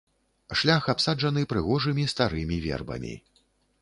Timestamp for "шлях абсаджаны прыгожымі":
0.61-2.07